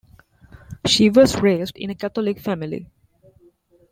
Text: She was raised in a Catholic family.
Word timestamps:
She 0.87 1.11
was 1.11 1.39
raised 1.43 1.77
in 1.77 1.91
a 1.91 1.93
Catholic 1.93 2.39
family. 2.39 2.87